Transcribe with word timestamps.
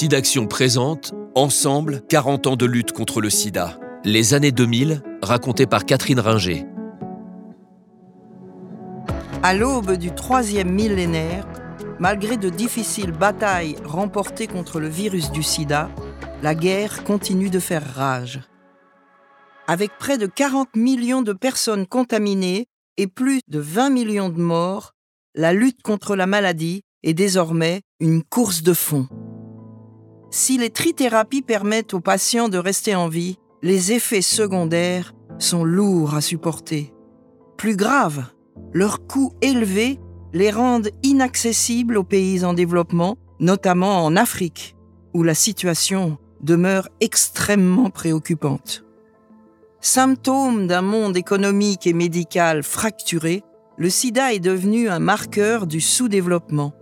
SIDAction 0.00 0.46
présente 0.46 1.12
Ensemble, 1.34 2.00
40 2.08 2.46
ans 2.46 2.56
de 2.56 2.64
lutte 2.64 2.92
contre 2.92 3.20
le 3.20 3.28
sida. 3.28 3.78
Les 4.02 4.32
années 4.32 4.50
2000, 4.50 5.02
racontées 5.20 5.66
par 5.66 5.84
Catherine 5.84 6.20
Ringer. 6.20 6.64
À 9.42 9.52
l'aube 9.52 9.98
du 9.98 10.10
troisième 10.10 10.70
millénaire, 10.70 11.46
malgré 11.98 12.38
de 12.38 12.48
difficiles 12.48 13.12
batailles 13.12 13.76
remportées 13.84 14.46
contre 14.46 14.80
le 14.80 14.88
virus 14.88 15.30
du 15.32 15.42
sida, 15.42 15.90
la 16.42 16.54
guerre 16.54 17.04
continue 17.04 17.50
de 17.50 17.58
faire 17.58 17.84
rage. 17.94 18.40
Avec 19.66 19.90
près 19.98 20.16
de 20.16 20.24
40 20.24 20.76
millions 20.76 21.20
de 21.20 21.34
personnes 21.34 21.86
contaminées 21.86 22.68
et 22.96 23.06
plus 23.06 23.42
de 23.48 23.58
20 23.58 23.90
millions 23.90 24.30
de 24.30 24.40
morts, 24.40 24.94
la 25.34 25.52
lutte 25.52 25.82
contre 25.82 26.16
la 26.16 26.26
maladie 26.26 26.84
est 27.02 27.12
désormais 27.12 27.82
une 28.00 28.22
course 28.22 28.62
de 28.62 28.72
fond. 28.72 29.06
Si 30.30 30.58
les 30.58 30.70
trithérapies 30.70 31.42
permettent 31.42 31.92
aux 31.92 32.00
patients 32.00 32.48
de 32.48 32.58
rester 32.58 32.94
en 32.94 33.08
vie, 33.08 33.38
les 33.62 33.92
effets 33.92 34.22
secondaires 34.22 35.12
sont 35.38 35.64
lourds 35.64 36.14
à 36.14 36.20
supporter. 36.20 36.94
Plus 37.56 37.76
grave, 37.76 38.24
leurs 38.72 39.06
coûts 39.06 39.32
élevés 39.42 39.98
les 40.32 40.50
rendent 40.50 40.90
inaccessibles 41.02 41.96
aux 41.96 42.04
pays 42.04 42.44
en 42.44 42.52
développement, 42.52 43.18
notamment 43.40 44.04
en 44.04 44.14
Afrique, 44.16 44.76
où 45.14 45.24
la 45.24 45.34
situation 45.34 46.16
demeure 46.40 46.88
extrêmement 47.00 47.90
préoccupante. 47.90 48.84
Symptôme 49.80 50.68
d'un 50.68 50.82
monde 50.82 51.16
économique 51.16 51.86
et 51.86 51.92
médical 51.92 52.62
fracturé, 52.62 53.42
le 53.78 53.90
sida 53.90 54.32
est 54.32 54.40
devenu 54.40 54.88
un 54.88 55.00
marqueur 55.00 55.66
du 55.66 55.80
sous-développement. 55.80 56.72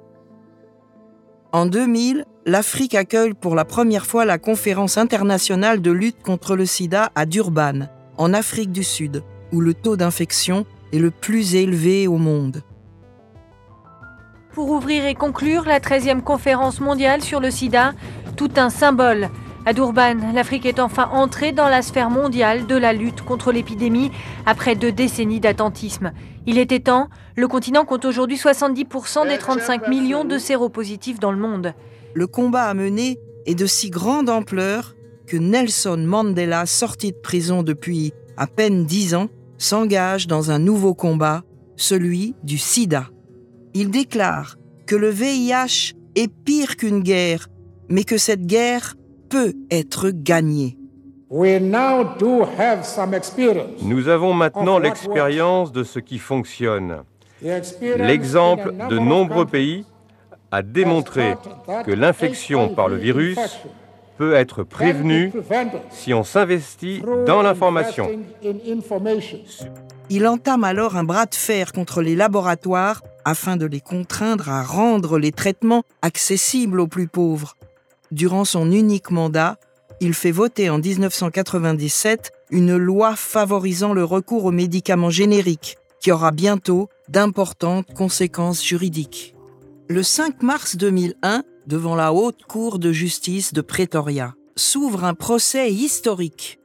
En 1.50 1.64
2000, 1.64 2.26
l'Afrique 2.44 2.94
accueille 2.94 3.32
pour 3.32 3.54
la 3.54 3.64
première 3.64 4.04
fois 4.04 4.26
la 4.26 4.36
conférence 4.36 4.98
internationale 4.98 5.80
de 5.80 5.90
lutte 5.90 6.22
contre 6.22 6.56
le 6.56 6.66
sida 6.66 7.10
à 7.14 7.24
Durban, 7.24 7.88
en 8.18 8.34
Afrique 8.34 8.70
du 8.70 8.84
Sud, 8.84 9.22
où 9.52 9.62
le 9.62 9.72
taux 9.72 9.96
d'infection 9.96 10.66
est 10.92 10.98
le 10.98 11.10
plus 11.10 11.54
élevé 11.54 12.06
au 12.06 12.18
monde. 12.18 12.62
Pour 14.52 14.70
ouvrir 14.70 15.06
et 15.06 15.14
conclure 15.14 15.64
la 15.64 15.80
13e 15.80 16.20
conférence 16.20 16.80
mondiale 16.80 17.22
sur 17.22 17.40
le 17.40 17.50
sida, 17.50 17.94
tout 18.36 18.50
un 18.56 18.68
symbole. 18.68 19.30
À 19.68 19.74
Durban, 19.74 20.32
l'Afrique 20.32 20.64
est 20.64 20.80
enfin 20.80 21.10
entrée 21.12 21.52
dans 21.52 21.68
la 21.68 21.82
sphère 21.82 22.08
mondiale 22.08 22.66
de 22.66 22.74
la 22.74 22.94
lutte 22.94 23.20
contre 23.20 23.52
l'épidémie 23.52 24.10
après 24.46 24.76
deux 24.76 24.92
décennies 24.92 25.40
d'attentisme. 25.40 26.12
Il 26.46 26.56
était 26.56 26.80
temps, 26.80 27.10
le 27.36 27.46
continent 27.48 27.84
compte 27.84 28.06
aujourd'hui 28.06 28.38
70% 28.38 29.28
des 29.28 29.36
35 29.36 29.88
millions 29.88 30.24
de 30.24 30.38
séropositifs 30.38 31.20
dans 31.20 31.32
le 31.32 31.36
monde. 31.36 31.74
Le 32.14 32.26
combat 32.26 32.64
à 32.64 32.72
mener 32.72 33.18
est 33.44 33.54
de 33.54 33.66
si 33.66 33.90
grande 33.90 34.30
ampleur 34.30 34.94
que 35.26 35.36
Nelson 35.36 35.98
Mandela, 35.98 36.64
sorti 36.64 37.12
de 37.12 37.18
prison 37.18 37.62
depuis 37.62 38.14
à 38.38 38.46
peine 38.46 38.86
10 38.86 39.16
ans, 39.16 39.28
s'engage 39.58 40.26
dans 40.26 40.50
un 40.50 40.58
nouveau 40.58 40.94
combat, 40.94 41.42
celui 41.76 42.34
du 42.42 42.56
sida. 42.56 43.10
Il 43.74 43.90
déclare 43.90 44.56
que 44.86 44.96
le 44.96 45.10
VIH 45.10 45.92
est 46.14 46.32
pire 46.32 46.76
qu'une 46.76 47.02
guerre, 47.02 47.48
mais 47.90 48.04
que 48.04 48.16
cette 48.16 48.46
guerre 48.46 48.94
peut 49.28 49.54
être 49.70 50.10
gagnée. 50.10 50.78
Nous 53.82 54.08
avons 54.08 54.32
maintenant 54.32 54.78
l'expérience 54.78 55.72
de 55.72 55.84
ce 55.84 55.98
qui 55.98 56.18
fonctionne. 56.18 57.02
L'exemple 57.42 58.72
de 58.88 58.98
nombreux 58.98 59.46
pays 59.46 59.84
a 60.50 60.62
démontré 60.62 61.34
que 61.84 61.92
l'infection 61.92 62.70
par 62.74 62.88
le 62.88 62.96
virus 62.96 63.38
peut 64.16 64.34
être 64.34 64.64
prévenue 64.64 65.32
si 65.90 66.12
on 66.14 66.24
s'investit 66.24 67.02
dans 67.26 67.42
l'information. 67.42 68.10
Il 70.10 70.26
entame 70.26 70.64
alors 70.64 70.96
un 70.96 71.04
bras 71.04 71.26
de 71.26 71.34
fer 71.34 71.72
contre 71.72 72.00
les 72.00 72.16
laboratoires 72.16 73.02
afin 73.24 73.56
de 73.56 73.66
les 73.66 73.80
contraindre 73.80 74.48
à 74.48 74.62
rendre 74.62 75.18
les 75.18 75.32
traitements 75.32 75.82
accessibles 76.00 76.80
aux 76.80 76.86
plus 76.88 77.08
pauvres. 77.08 77.56
Durant 78.10 78.44
son 78.44 78.70
unique 78.70 79.10
mandat, 79.10 79.58
il 80.00 80.14
fait 80.14 80.30
voter 80.30 80.70
en 80.70 80.78
1997 80.78 82.32
une 82.50 82.76
loi 82.76 83.16
favorisant 83.16 83.92
le 83.92 84.04
recours 84.04 84.44
aux 84.44 84.52
médicaments 84.52 85.10
génériques, 85.10 85.76
qui 86.00 86.12
aura 86.12 86.30
bientôt 86.30 86.88
d'importantes 87.08 87.92
conséquences 87.94 88.64
juridiques. 88.64 89.34
Le 89.88 90.02
5 90.02 90.42
mars 90.42 90.76
2001, 90.76 91.42
devant 91.66 91.96
la 91.96 92.12
Haute 92.12 92.44
Cour 92.44 92.78
de 92.78 92.92
justice 92.92 93.52
de 93.52 93.60
Pretoria, 93.60 94.34
s'ouvre 94.56 95.04
un 95.04 95.14
procès 95.14 95.70
historique. 95.70 96.58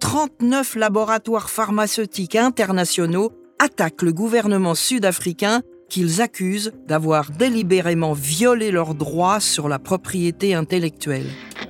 39 0.00 0.76
laboratoires 0.76 1.50
pharmaceutiques 1.50 2.36
internationaux 2.36 3.32
attaquent 3.58 4.02
le 4.02 4.12
gouvernement 4.12 4.74
sud-africain 4.74 5.62
qu'ils 5.90 6.22
accusent 6.22 6.72
d'avoir 6.88 7.30
délibérément 7.30 8.14
violé 8.14 8.70
leurs 8.70 8.94
droits 8.94 9.40
sur 9.40 9.68
la 9.68 9.78
propriété 9.78 10.54
intellectuelle. 10.54 11.26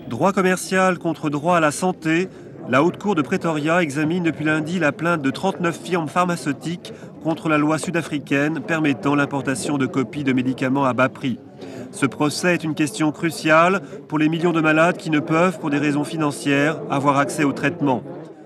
Droit 0.08 0.32
commercial 0.32 0.98
contre 0.98 1.30
droit 1.30 1.56
à 1.56 1.60
la 1.60 1.72
santé, 1.72 2.28
la 2.68 2.84
Haute 2.84 2.98
Cour 2.98 3.16
de 3.16 3.22
Pretoria 3.22 3.82
examine 3.82 4.22
depuis 4.22 4.44
lundi 4.44 4.78
la 4.78 4.92
plainte 4.92 5.22
de 5.22 5.30
39 5.30 5.80
firmes 5.82 6.08
pharmaceutiques 6.08 6.92
contre 7.24 7.48
la 7.48 7.58
loi 7.58 7.78
sud-africaine 7.78 8.60
permettant 8.60 9.14
l'importation 9.14 9.78
de 9.78 9.86
copies 9.86 10.22
de 10.22 10.32
médicaments 10.32 10.84
à 10.84 10.92
bas 10.92 11.08
prix. 11.08 11.38
Ce 11.90 12.06
procès 12.06 12.54
est 12.54 12.64
une 12.64 12.74
question 12.74 13.10
cruciale 13.10 13.80
pour 14.08 14.18
les 14.18 14.28
millions 14.28 14.52
de 14.52 14.60
malades 14.60 14.96
qui 14.96 15.10
ne 15.10 15.18
peuvent, 15.18 15.58
pour 15.58 15.70
des 15.70 15.78
raisons 15.78 16.04
financières, 16.04 16.78
avoir 16.90 17.18
accès 17.18 17.42
au 17.42 17.52
traitement. 17.52 18.04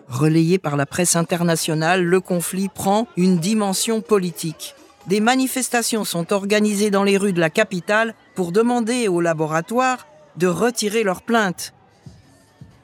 Relayé 0.09 0.59
par 0.59 0.77
la 0.77 0.87
presse 0.87 1.17
internationale, 1.17 2.05
le 2.05 2.21
conflit 2.21 2.69
prend 2.69 3.07
une 3.17 3.39
dimension 3.39 4.01
politique. 4.01 4.75
Des 5.07 5.21
manifestations 5.21 6.05
sont 6.05 6.33
organisées 6.33 6.91
dans 6.91 7.05
les 7.05 7.19
rues 7.19 7.35
de 7.35 7.41
la 7.41 7.51
capitale 7.51 8.15
pour 8.35 8.53
demander 8.53 9.07
aux 9.09 9.21
laboratoires 9.21 10.07
de 10.37 10.47
retirer 10.47 11.03
leurs 11.03 11.23
plaintes. 11.23 11.75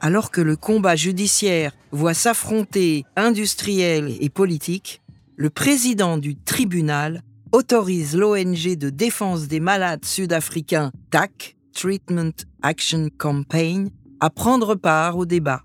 Alors 0.01 0.29
que 0.29 0.41
le 0.41 0.55
combat 0.55 0.95
judiciaire 0.95 1.73
voit 1.91 2.13
s'affronter 2.13 3.05
industriels 3.15 4.15
et 4.19 4.29
politiques, 4.29 5.01
le 5.35 5.49
président 5.49 6.17
du 6.17 6.35
tribunal 6.35 7.23
autorise 7.51 8.15
l'ONG 8.15 8.75
de 8.77 8.89
défense 8.89 9.47
des 9.47 9.59
malades 9.59 10.05
sud-africains 10.05 10.91
TAC, 11.09 11.55
Treatment 11.73 12.31
Action 12.61 13.09
Campaign, 13.17 13.89
à 14.19 14.29
prendre 14.29 14.75
part 14.75 15.17
au 15.17 15.25
débat. 15.25 15.63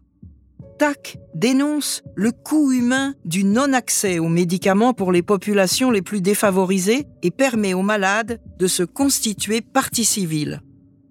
TAC 0.79 1.19
dénonce 1.35 2.03
le 2.15 2.33
coût 2.33 2.73
humain 2.73 3.15
du 3.25 3.45
non-accès 3.45 4.19
aux 4.19 4.29
médicaments 4.29 4.93
pour 4.93 5.13
les 5.13 5.23
populations 5.23 5.91
les 5.91 6.03
plus 6.03 6.21
défavorisées 6.21 7.07
et 7.23 7.31
permet 7.31 7.75
aux 7.75 7.83
malades 7.83 8.41
de 8.59 8.67
se 8.67 8.83
constituer 8.83 9.61
partie 9.61 10.05
civile. 10.05 10.63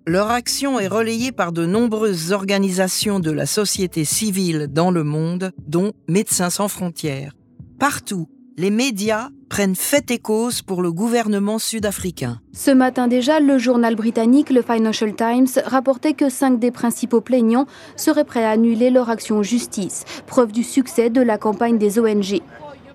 Leur 0.08 0.30
action 0.30 0.80
est 0.80 0.88
relayée 0.88 1.32
par 1.32 1.52
de 1.52 1.66
nombreuses 1.66 2.32
organisations 2.32 3.20
de 3.20 3.32
la 3.32 3.48
société 3.48 4.06
civile 4.06 4.68
dans 4.70 4.92
le 4.92 5.04
monde, 5.04 5.52
dont 5.68 5.94
Médecins 6.08 6.52
sans 6.52 6.68
frontières. 6.68 7.34
Partout, 7.80 8.30
les 8.58 8.70
médias 8.70 9.30
prennent 9.50 9.76
fait 9.76 10.12
et 10.12 10.20
cause 10.20 10.62
pour 10.62 10.82
le 10.82 10.92
gouvernement 10.92 11.60
sud-africain. 11.60 12.40
Ce 12.54 12.72
matin 12.72 13.08
déjà, 13.08 13.40
le 13.40 13.58
journal 13.58 13.96
britannique, 13.96 14.50
le 14.50 14.62
Financial 14.62 15.14
Times, 15.14 15.48
rapportait 15.66 16.14
que 16.14 16.30
cinq 16.30 16.60
des 16.60 16.72
principaux 16.72 17.22
plaignants 17.22 17.66
seraient 17.98 18.24
prêts 18.24 18.46
à 18.46 18.52
annuler 18.52 18.90
leur 18.90 19.10
action 19.10 19.40
en 19.40 19.44
justice, 19.44 20.06
preuve 20.26 20.52
du 20.52 20.64
succès 20.64 21.10
de 21.10 21.22
la 21.22 21.38
campagne 21.38 21.78
des 21.78 22.00
ONG. 22.00 22.42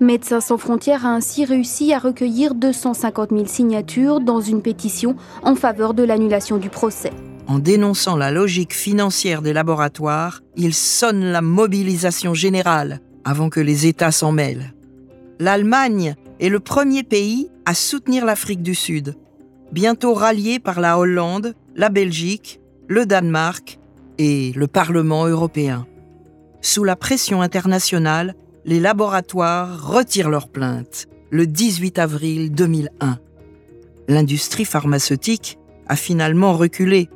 Médecins 0.01 0.41
sans 0.41 0.57
frontières 0.57 1.05
a 1.05 1.11
ainsi 1.11 1.45
réussi 1.45 1.93
à 1.93 1.99
recueillir 1.99 2.55
250 2.55 3.31
000 3.31 3.45
signatures 3.47 4.21
dans 4.21 4.41
une 4.41 4.63
pétition 4.63 5.15
en 5.43 5.55
faveur 5.55 5.93
de 5.93 6.03
l'annulation 6.03 6.57
du 6.57 6.71
procès. 6.71 7.13
En 7.47 7.59
dénonçant 7.59 8.17
la 8.17 8.31
logique 8.31 8.75
financière 8.75 9.43
des 9.43 9.53
laboratoires, 9.53 10.41
il 10.57 10.73
sonne 10.73 11.25
la 11.25 11.43
mobilisation 11.43 12.33
générale 12.33 13.01
avant 13.25 13.51
que 13.51 13.61
les 13.61 13.87
États 13.87 14.13
s'en 14.13 14.33
mêlent 14.33 14.73
l'Allemagne 15.41 16.15
est 16.39 16.51
le 16.51 16.61
premier 16.61 17.03
pays 17.03 17.51
à 17.65 17.75
soutenir 17.75 18.27
l'Afrique 18.27 18.63
du 18.63 18.75
Sud, 18.75 19.17
bientôt 19.73 20.13
rallié 20.13 20.59
par 20.59 20.81
la 20.81 20.99
Hollande, 20.99 21.55
la 21.75 21.89
Belgique, 21.89 22.61
le 22.89 23.07
Danemark 23.07 23.79
et 24.19 24.53
le 24.55 24.67
Parlement 24.67 25.27
européen. 25.27 25.87
Sous 26.61 26.85
la 26.85 26.95
pression 26.95 27.41
internationale, 27.41 28.35
les 28.67 28.81
laboratoires 28.81 29.91
retirent 29.91 30.29
leurs 30.29 30.51
plaintes 30.51 31.09
le 31.31 31.47
18 31.47 31.99
avril 31.99 32.53
2001. 32.53 33.19
L'industrie 34.09 34.67
pharmaceutique 34.67 35.59
a 35.89 35.97
finalement 35.97 36.53
reculé. 36.53 37.09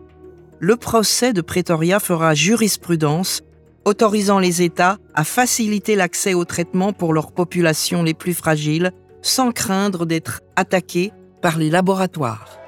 Le 0.61 0.77
procès 0.77 1.35
de 1.35 1.43
Pretoria 1.43 2.01
fera 2.01 2.33
jurisprudence 2.35 3.43
autorisant 3.85 4.39
les 4.39 4.63
États 4.63 4.99
à 5.15 5.25
faciliter 5.25 5.97
l'accès 5.97 6.35
aux 6.35 6.45
traitements 6.45 6.93
pour 6.93 7.13
leurs 7.13 7.33
populations 7.33 8.03
les 8.03 8.15
plus 8.15 8.35
fragiles, 8.35 8.93
sans 9.23 9.53
craindre 9.53 10.07
d'être 10.07 10.43
attaqués 10.57 11.13
par 11.41 11.59
les 11.59 11.71
laboratoires. 11.71 12.61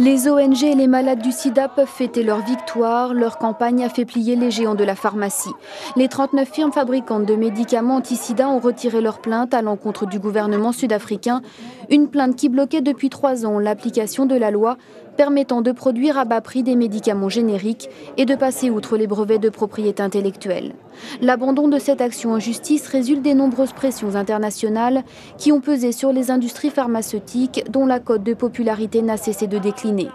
Les 0.00 0.28
ONG 0.28 0.64
et 0.64 0.74
les 0.74 0.88
malades 0.88 1.22
du 1.22 1.30
sida 1.30 1.68
peuvent 1.68 1.86
fêter 1.86 2.24
leur 2.24 2.44
victoire. 2.44 3.14
Leur 3.14 3.38
campagne 3.38 3.84
a 3.84 3.88
fait 3.88 4.04
plier 4.04 4.34
les 4.34 4.50
géants 4.50 4.74
de 4.74 4.82
la 4.82 4.96
pharmacie. 4.96 5.52
Les 5.94 6.08
39 6.08 6.50
firmes 6.50 6.72
fabricantes 6.72 7.26
de 7.26 7.36
médicaments 7.36 7.96
anti-sida 7.96 8.48
ont 8.48 8.58
retiré 8.58 9.00
leur 9.00 9.20
plainte 9.20 9.54
à 9.54 9.62
l'encontre 9.62 10.06
du 10.06 10.18
gouvernement 10.18 10.72
sud-africain. 10.72 11.42
Une 11.90 12.08
plainte 12.08 12.34
qui 12.34 12.48
bloquait 12.48 12.80
depuis 12.80 13.08
trois 13.08 13.46
ans 13.46 13.60
l'application 13.60 14.26
de 14.26 14.34
la 14.34 14.50
loi 14.50 14.78
permettant 15.16 15.62
de 15.62 15.72
produire 15.72 16.18
à 16.18 16.24
bas 16.24 16.40
prix 16.40 16.62
des 16.62 16.76
médicaments 16.76 17.28
génériques 17.28 17.88
et 18.16 18.26
de 18.26 18.34
passer 18.34 18.70
outre 18.70 18.96
les 18.96 19.06
brevets 19.06 19.38
de 19.38 19.48
propriété 19.48 20.02
intellectuelle. 20.02 20.74
L'abandon 21.20 21.68
de 21.68 21.78
cette 21.78 22.00
action 22.00 22.32
en 22.32 22.38
justice 22.38 22.86
résulte 22.86 23.22
des 23.22 23.34
nombreuses 23.34 23.72
pressions 23.72 24.14
internationales 24.14 25.04
qui 25.38 25.52
ont 25.52 25.60
pesé 25.60 25.92
sur 25.92 26.12
les 26.12 26.30
industries 26.30 26.70
pharmaceutiques 26.70 27.64
dont 27.70 27.86
la 27.86 28.00
cote 28.00 28.22
de 28.22 28.34
popularité 28.34 29.02
n'a 29.02 29.16
cessé 29.16 29.46
de 29.46 29.58
décliner. 29.58 30.08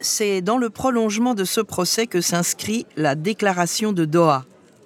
C'est 0.00 0.40
dans 0.40 0.56
le 0.56 0.70
prolongement 0.70 1.34
de 1.34 1.44
ce 1.44 1.60
procès 1.60 2.06
que 2.06 2.20
s'inscrit 2.20 2.86
la 2.96 3.14
déclaration 3.14 3.92
de 3.92 4.06
Doha. 4.06 4.44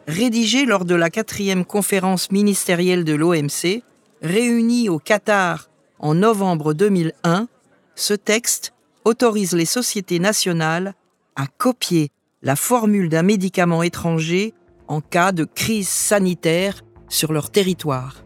Rédigée 0.09 0.67
lors 0.67 0.85
de 0.85 0.95
la 0.95 1.09
quatrième 1.09 1.65
conférence 1.65 2.31
ministérielle 2.31 3.05
de 3.05 3.15
l'OMC, 3.15 3.83
réunie 4.23 4.89
au 4.89 4.99
Qatar 4.99 5.71
en 5.99 6.15
novembre 6.15 6.75
2001, 6.75 7.47
ce 7.95 8.15
texte 8.15 8.74
autorise 9.05 9.53
les 9.53 9.65
sociétés 9.65 10.19
nationales 10.19 10.95
à 11.37 11.47
copier 11.47 12.11
la 12.43 12.57
formule 12.57 13.09
d'un 13.09 13.23
médicament 13.23 13.83
étranger 13.83 14.55
en 14.89 15.01
cas 15.01 15.33
de 15.33 15.45
crise 15.45 15.89
sanitaire 15.89 16.83
sur 17.09 17.33
leur 17.33 17.51
territoire. 17.51 18.25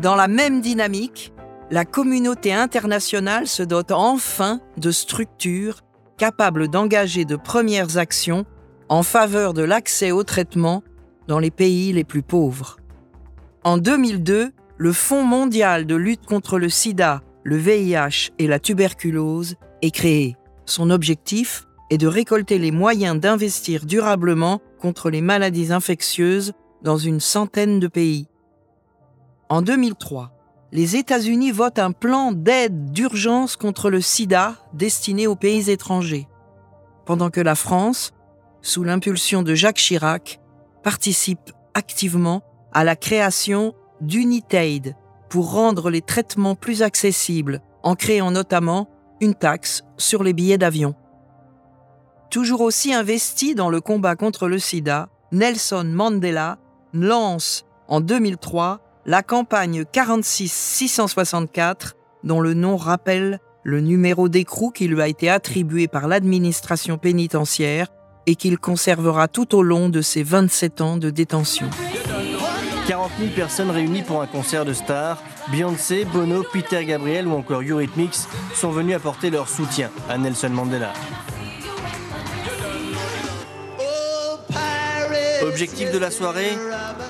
Dans 0.00 0.14
la 0.14 0.28
même 0.28 0.60
dynamique, 0.60 1.32
la 1.70 1.84
communauté 1.84 2.52
internationale 2.52 3.46
se 3.46 3.62
dote 3.62 3.90
enfin 3.90 4.60
de 4.76 4.90
structures 4.90 5.80
capables 6.16 6.68
d'engager 6.68 7.24
de 7.24 7.36
premières 7.36 7.98
actions 7.98 8.44
en 8.88 9.02
faveur 9.02 9.52
de 9.52 9.62
l'accès 9.62 10.12
au 10.12 10.22
traitement 10.22 10.82
dans 11.26 11.38
les 11.38 11.50
pays 11.50 11.92
les 11.92 12.04
plus 12.04 12.22
pauvres. 12.22 12.76
En 13.64 13.78
2002, 13.78 14.52
le 14.78 14.92
Fonds 14.92 15.24
mondial 15.24 15.86
de 15.86 15.96
lutte 15.96 16.26
contre 16.26 16.58
le 16.58 16.68
sida, 16.68 17.22
le 17.42 17.56
VIH 17.56 18.30
et 18.38 18.46
la 18.46 18.60
tuberculose 18.60 19.56
est 19.82 19.90
créé. 19.90 20.36
Son 20.64 20.90
objectif 20.90 21.66
est 21.90 21.98
de 21.98 22.06
récolter 22.06 22.58
les 22.58 22.72
moyens 22.72 23.20
d'investir 23.20 23.86
durablement 23.86 24.60
contre 24.80 25.10
les 25.10 25.20
maladies 25.20 25.72
infectieuses 25.72 26.52
dans 26.82 26.98
une 26.98 27.20
centaine 27.20 27.80
de 27.80 27.86
pays. 27.86 28.26
En 29.48 29.62
2003, 29.62 30.32
les 30.72 30.96
États-Unis 30.96 31.52
votent 31.52 31.78
un 31.78 31.92
plan 31.92 32.32
d'aide 32.32 32.90
d'urgence 32.92 33.56
contre 33.56 33.90
le 33.90 34.00
sida 34.00 34.56
destiné 34.72 35.26
aux 35.26 35.36
pays 35.36 35.70
étrangers, 35.70 36.28
pendant 37.04 37.30
que 37.30 37.40
la 37.40 37.54
France, 37.54 38.12
sous 38.62 38.82
l'impulsion 38.82 39.42
de 39.42 39.54
Jacques 39.54 39.76
Chirac, 39.76 40.40
participe 40.82 41.52
activement 41.74 42.42
à 42.72 42.82
la 42.82 42.96
création 42.96 43.74
d'Unitaid 44.00 44.96
pour 45.28 45.52
rendre 45.52 45.90
les 45.90 46.02
traitements 46.02 46.56
plus 46.56 46.82
accessibles, 46.82 47.62
en 47.82 47.94
créant 47.94 48.32
notamment 48.32 48.88
une 49.20 49.34
taxe 49.34 49.82
sur 49.96 50.22
les 50.22 50.32
billets 50.32 50.58
d'avion. 50.58 50.94
Toujours 52.30 52.60
aussi 52.60 52.92
investi 52.92 53.54
dans 53.54 53.70
le 53.70 53.80
combat 53.80 54.16
contre 54.16 54.48
le 54.48 54.58
sida, 54.58 55.08
Nelson 55.32 55.84
Mandela 55.84 56.58
lance 56.92 57.64
en 57.88 58.00
2003 58.00 58.80
la 59.06 59.22
campagne 59.22 59.82
46-664, 59.82 61.92
dont 62.24 62.40
le 62.40 62.54
nom 62.54 62.76
rappelle 62.76 63.38
le 63.62 63.80
numéro 63.80 64.28
d'écrou 64.28 64.70
qui 64.70 64.88
lui 64.88 65.00
a 65.00 65.08
été 65.08 65.30
attribué 65.30 65.88
par 65.88 66.08
l'administration 66.08 66.98
pénitentiaire 66.98 67.88
et 68.26 68.34
qu'il 68.34 68.58
conservera 68.58 69.28
tout 69.28 69.54
au 69.54 69.62
long 69.62 69.88
de 69.88 70.00
ses 70.00 70.24
27 70.24 70.80
ans 70.80 70.96
de 70.96 71.10
détention. 71.10 71.70
40 72.86 73.10
000 73.18 73.30
personnes 73.34 73.70
réunies 73.70 74.02
pour 74.02 74.22
un 74.22 74.28
concert 74.28 74.64
de 74.64 74.72
stars. 74.72 75.20
Beyoncé, 75.50 76.04
Bono, 76.04 76.44
Peter 76.52 76.84
Gabriel 76.84 77.26
ou 77.26 77.32
encore 77.32 77.62
Eurythmics 77.62 78.14
sont 78.54 78.70
venus 78.70 78.94
apporter 78.94 79.30
leur 79.30 79.48
soutien 79.48 79.90
à 80.08 80.16
Nelson 80.18 80.50
Mandela. 80.50 80.92
Objectif 85.42 85.90
de 85.90 85.98
la 85.98 86.10
soirée 86.10 86.52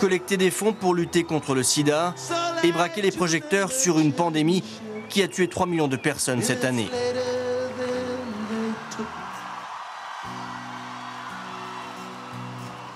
Collecter 0.01 0.37
des 0.37 0.51
fonds 0.51 0.73
pour 0.73 0.95
lutter 0.95 1.25
contre 1.25 1.55
le 1.55 1.63
sida 1.63 2.15
et 2.63 2.73
braquer 2.73 3.03
les 3.03 3.11
projecteurs 3.11 3.71
sur 3.71 3.99
une 3.99 4.13
pandémie 4.13 4.63
qui 5.11 5.23
a 5.23 5.29
tué 5.29 5.49
3 5.49 5.67
millions 5.67 5.89
de 5.89 5.97
personnes 5.97 6.43
cette 6.43 6.65
année. 6.65 6.89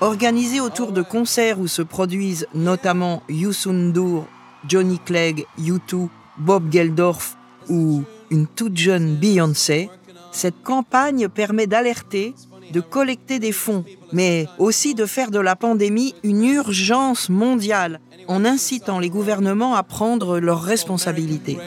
Organisé 0.00 0.61
autour 0.61 0.93
de 0.93 1.02
concerts 1.02 1.61
où 1.61 1.69
se 1.69 1.82
produisent 1.82 2.47
notamment 2.55 3.23
Youssou 3.29 3.73
N'Dour, 3.73 4.26
Johnny 4.67 4.99
Clegg, 4.99 5.44
U2, 5.58 6.08
Bob 6.38 6.73
Geldorf 6.73 7.37
ou 7.69 8.05
une 8.31 8.47
toute 8.47 8.79
jeune 8.79 9.17
Beyoncé, 9.17 9.91
cette 10.32 10.62
campagne 10.62 11.29
permet 11.29 11.67
d'alerter, 11.67 12.35
de 12.73 12.81
collecter 12.81 13.38
des 13.38 13.52
fonds, 13.52 13.85
mais 14.12 14.47
aussi 14.58 14.94
de 14.94 15.05
faire 15.05 15.31
de 15.31 15.38
la 15.38 15.55
pandémie 15.55 16.14
une 16.23 16.44
urgence 16.44 17.29
mondiale 17.29 18.00
en 18.26 18.44
incitant 18.44 19.00
les 19.00 19.11
gouvernements 19.11 19.75
à 19.75 19.82
prendre 19.82 20.38
leurs 20.38 20.62
responsabilités. 20.62 21.58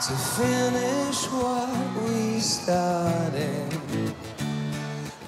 To 0.00 0.12
finish 0.12 1.26
what 1.32 1.68
we 2.04 2.38
started. 2.38 3.72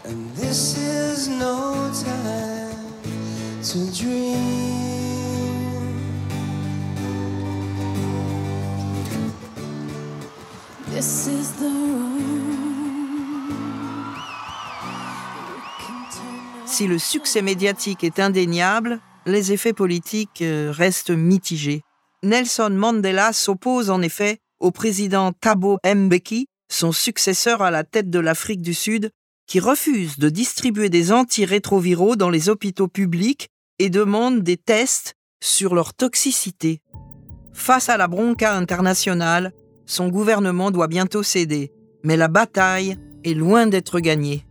And 0.05 0.31
this 0.37 0.76
is 0.76 1.29
no 1.29 1.91
time 2.05 2.76
to 3.62 3.79
dream. 3.97 5.09
This 10.91 11.26
is 11.26 11.53
the 11.59 11.69
Si 16.67 16.87
le 16.87 16.99
succès 16.99 17.43
médiatique 17.43 18.05
est 18.05 18.21
indéniable, 18.21 19.00
les 19.26 19.53
effets 19.53 19.73
politiques 19.73 20.43
euh, 20.43 20.71
restent 20.71 21.11
mitigés. 21.11 21.82
Nelson 22.23 22.71
Mandela 22.71 23.33
s'oppose 23.33 23.90
en 23.90 24.02
effet 24.02 24.38
au 24.61 24.71
président 24.71 25.33
Thabo 25.33 25.79
Mbeki, 25.85 26.47
son 26.71 26.93
successeur 26.93 27.62
à 27.62 27.71
la 27.71 27.85
tête 27.85 28.11
de 28.11 28.19
l'Afrique 28.19 28.62
du 28.62 28.75
Sud, 28.75 29.11
qui 29.47 29.61
refuse 29.61 30.19
de 30.19 30.29
distribuer 30.29 30.91
des 30.91 31.12
antirétroviraux 31.12 32.17
dans 32.17 32.31
les 32.31 32.49
hôpitaux 32.49 32.88
publics 32.88 33.49
et 33.79 33.91
demande 33.91 34.43
des 34.43 34.57
tests 34.57 35.15
sur 35.41 35.75
leur 35.75 35.95
toxicité. 35.95 36.81
Face 37.53 37.88
à 37.88 37.97
la 37.97 38.09
bronca 38.09 38.55
internationale, 38.55 39.53
son 39.87 40.09
gouvernement 40.09 40.71
doit 40.71 40.87
bientôt 40.87 41.23
céder, 41.23 41.73
mais 42.05 42.17
la 42.17 42.29
bataille 42.29 42.99
est 43.25 43.35
loin 43.35 43.67
d'être 43.67 44.00
gagnée. 44.00 44.45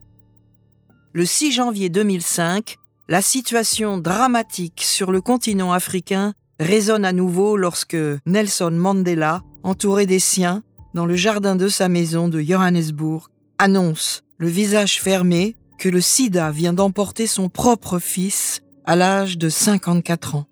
Le 1.14 1.26
6 1.26 1.52
janvier 1.52 1.90
2005, 1.90 2.78
la 3.08 3.22
situation 3.22 3.98
dramatique 3.98 4.82
sur 4.84 5.12
le 5.12 5.22
continent 5.22 5.72
africain 5.72 6.34
résonne 6.60 7.06
à 7.06 7.14
nouveau 7.14 7.56
lorsque 7.56 7.98
Nelson 8.26 8.72
Mandela 8.72 9.44
entouré 9.68 10.06
des 10.06 10.20
siens, 10.20 10.64
dans 10.94 11.06
le 11.06 11.16
jardin 11.16 11.58
de 11.58 11.68
sa 11.68 11.90
maison 11.90 12.30
de 12.30 12.40
Johannesburg, 12.40 13.28
annonce, 13.58 14.24
le 14.38 14.48
visage 14.48 15.02
fermé, 15.02 15.58
que 15.78 15.90
le 15.90 16.00
sida 16.00 16.52
vient 16.52 16.72
d'emporter 16.72 17.28
son 17.28 17.50
propre 17.50 18.00
fils 18.00 18.62
à 18.86 18.96
l'âge 18.96 19.38
de 19.38 19.50
54 19.50 20.36
ans. 20.36 20.46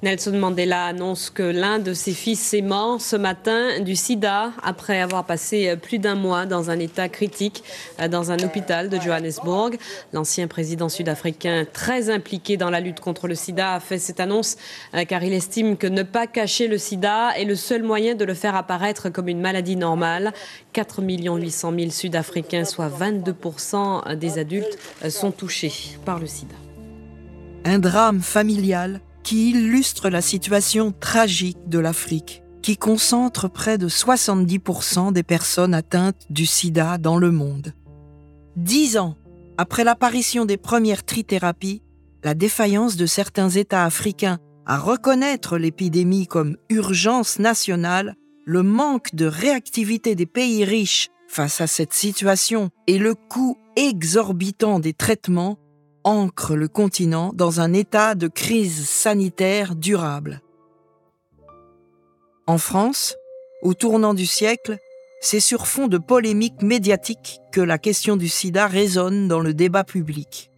Nelson 0.00 0.38
Mandela 0.38 0.84
annonce 0.84 1.28
que 1.28 1.42
l'un 1.42 1.80
de 1.80 1.92
ses 1.92 2.12
fils 2.12 2.54
est 2.54 2.62
mort 2.62 3.00
ce 3.00 3.16
matin 3.16 3.80
du 3.80 3.96
sida 3.96 4.52
après 4.62 5.00
avoir 5.00 5.24
passé 5.24 5.74
plus 5.76 5.98
d'un 5.98 6.14
mois 6.14 6.46
dans 6.46 6.70
un 6.70 6.78
état 6.78 7.08
critique 7.08 7.64
dans 8.08 8.30
un 8.30 8.38
hôpital 8.38 8.90
de 8.90 9.00
Johannesburg. 9.00 9.76
L'ancien 10.12 10.46
président 10.46 10.88
sud-africain, 10.88 11.66
très 11.72 12.10
impliqué 12.10 12.56
dans 12.56 12.70
la 12.70 12.78
lutte 12.78 13.00
contre 13.00 13.26
le 13.26 13.34
sida, 13.34 13.74
a 13.74 13.80
fait 13.80 13.98
cette 13.98 14.20
annonce 14.20 14.56
euh, 14.94 15.04
car 15.04 15.24
il 15.24 15.32
estime 15.32 15.76
que 15.76 15.88
ne 15.88 16.04
pas 16.04 16.28
cacher 16.28 16.68
le 16.68 16.78
sida 16.78 17.36
est 17.36 17.44
le 17.44 17.56
seul 17.56 17.82
moyen 17.82 18.14
de 18.14 18.24
le 18.24 18.34
faire 18.34 18.54
apparaître 18.54 19.08
comme 19.08 19.26
une 19.26 19.40
maladie 19.40 19.74
normale. 19.74 20.32
4 20.74 21.02
800 21.02 21.72
000 21.76 21.90
Sud-Africains, 21.90 22.64
soit 22.64 22.88
22% 22.88 24.14
des 24.14 24.38
adultes, 24.38 24.78
euh, 25.04 25.10
sont 25.10 25.32
touchés 25.32 25.72
par 26.04 26.20
le 26.20 26.28
sida. 26.28 26.54
Un 27.64 27.80
drame 27.80 28.20
familial 28.20 29.00
qui 29.22 29.50
illustre 29.50 30.08
la 30.08 30.20
situation 30.20 30.92
tragique 30.92 31.58
de 31.66 31.78
l'Afrique, 31.78 32.42
qui 32.62 32.76
concentre 32.76 33.48
près 33.48 33.78
de 33.78 33.88
70% 33.88 35.12
des 35.12 35.22
personnes 35.22 35.74
atteintes 35.74 36.26
du 36.30 36.46
sida 36.46 36.98
dans 36.98 37.16
le 37.16 37.30
monde. 37.30 37.74
Dix 38.56 38.98
ans 38.98 39.16
Après 39.56 39.84
l'apparition 39.84 40.44
des 40.44 40.56
premières 40.56 41.04
trithérapies, 41.04 41.82
la 42.24 42.34
défaillance 42.34 42.96
de 42.96 43.06
certains 43.06 43.50
États 43.50 43.84
africains 43.84 44.38
à 44.66 44.78
reconnaître 44.78 45.56
l'épidémie 45.56 46.26
comme 46.26 46.56
urgence 46.68 47.38
nationale, 47.38 48.16
le 48.44 48.62
manque 48.62 49.14
de 49.14 49.26
réactivité 49.26 50.14
des 50.14 50.26
pays 50.26 50.64
riches 50.64 51.08
face 51.28 51.60
à 51.60 51.66
cette 51.66 51.92
situation 51.92 52.70
et 52.86 52.98
le 52.98 53.14
coût 53.14 53.56
exorbitant 53.76 54.80
des 54.80 54.92
traitements 54.92 55.58
ancrent 56.08 56.56
le 56.56 56.68
continent 56.68 57.32
dans 57.34 57.60
un 57.60 57.74
état 57.74 58.14
de 58.14 58.28
crise 58.28 58.88
sanitaire 58.88 59.74
durable. 59.74 60.40
En 62.46 62.56
France, 62.56 63.14
au 63.62 63.74
tournant 63.74 64.14
du 64.14 64.24
siècle, 64.24 64.78
c'est 65.20 65.40
sur 65.40 65.66
fond 65.66 65.86
de 65.86 65.98
polémique 65.98 66.62
médiatique 66.62 67.40
que 67.52 67.60
la 67.60 67.76
question 67.76 68.16
du 68.16 68.28
sida 68.28 68.66
résonne 68.66 69.28
dans 69.28 69.40
le 69.40 69.52
débat 69.52 69.84
public. 69.84 70.50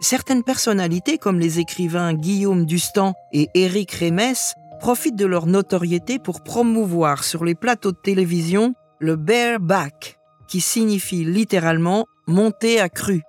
Certaines 0.00 0.42
personnalités, 0.42 1.18
comme 1.18 1.38
les 1.38 1.60
écrivains 1.60 2.12
Guillaume 2.12 2.66
Dustan 2.66 3.14
et 3.32 3.48
Éric 3.54 3.92
Rémès, 3.92 4.54
profitent 4.80 5.16
de 5.16 5.26
leur 5.26 5.46
notoriété 5.46 6.18
pour 6.18 6.42
promouvoir 6.42 7.22
sur 7.22 7.44
les 7.44 7.54
plateaux 7.54 7.92
de 7.92 8.00
télévision 8.02 8.74
le 8.98 9.14
bareback, 9.14 10.18
qui 10.48 10.60
signifie 10.60 11.24
littéralement 11.24 12.06
monter 12.26 12.80
à 12.80 12.88
cru. 12.88 13.22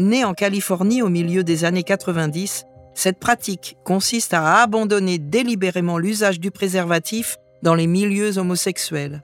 Né 0.00 0.24
en 0.24 0.32
Californie 0.32 1.02
au 1.02 1.10
milieu 1.10 1.44
des 1.44 1.66
années 1.66 1.82
90, 1.82 2.64
cette 2.94 3.18
pratique 3.18 3.76
consiste 3.84 4.32
à 4.32 4.62
abandonner 4.62 5.18
délibérément 5.18 5.98
l'usage 5.98 6.40
du 6.40 6.50
préservatif 6.50 7.36
dans 7.62 7.74
les 7.74 7.86
milieux 7.86 8.38
homosexuels. 8.38 9.22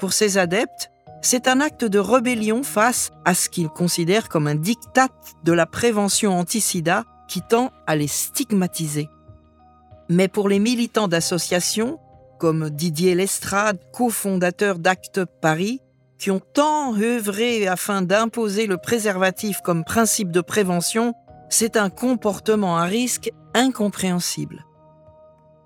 Pour 0.00 0.12
ses 0.12 0.36
adeptes, 0.36 0.90
c'est 1.22 1.46
un 1.46 1.60
acte 1.60 1.84
de 1.84 2.00
rébellion 2.00 2.64
face 2.64 3.12
à 3.24 3.34
ce 3.34 3.48
qu'ils 3.48 3.68
considèrent 3.68 4.28
comme 4.28 4.48
un 4.48 4.56
diktat 4.56 5.10
de 5.44 5.52
la 5.52 5.66
prévention 5.66 6.36
anti-sida 6.36 7.04
qui 7.28 7.40
tend 7.48 7.70
à 7.86 7.94
les 7.94 8.08
stigmatiser. 8.08 9.08
Mais 10.08 10.26
pour 10.26 10.48
les 10.48 10.58
militants 10.58 11.06
d'associations, 11.06 12.00
comme 12.40 12.68
Didier 12.68 13.14
Lestrade, 13.14 13.78
cofondateur 13.92 14.80
d'Acte 14.80 15.24
Paris, 15.40 15.80
qui 16.20 16.30
ont 16.30 16.40
tant 16.40 16.94
œuvré 16.96 17.66
afin 17.66 18.02
d'imposer 18.02 18.66
le 18.66 18.76
préservatif 18.76 19.60
comme 19.64 19.84
principe 19.84 20.30
de 20.30 20.42
prévention, 20.42 21.14
c'est 21.48 21.76
un 21.76 21.88
comportement 21.88 22.76
à 22.76 22.84
risque 22.84 23.32
incompréhensible. 23.54 24.66